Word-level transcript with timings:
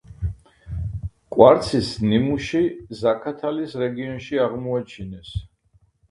კვარცის 1.33 1.91
ნიმუში 2.13 2.61
ზაქათალის 3.01 3.75
რეგიონში 3.83 4.41
აღმოაჩინეს. 4.47 5.35